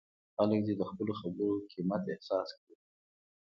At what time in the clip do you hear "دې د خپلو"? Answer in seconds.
0.67-1.13